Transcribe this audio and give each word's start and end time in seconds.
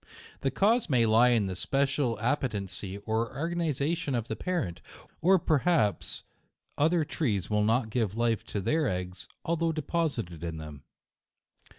The 0.39 0.49
cause 0.49 0.89
may 0.89 1.05
lie 1.05 1.27
in 1.27 1.45
the 1.45 1.55
special 1.55 2.19
appetency 2.19 2.97
or 3.05 3.31
organi 3.31 3.69
zation 3.69 4.17
of 4.17 4.27
the 4.29 4.35
parent, 4.35 4.81
or 5.21 5.37
perhaps 5.37 6.23
other 6.75 7.05
trees 7.05 7.51
will 7.51 7.63
not 7.63 7.91
give 7.91 8.17
life 8.17 8.43
to 8.45 8.61
their 8.61 8.87
eggs, 8.89 9.27
although 9.45 9.71
de 9.71 9.83
posited 9.83 10.43
in 10.43 10.57
them. 10.57 10.81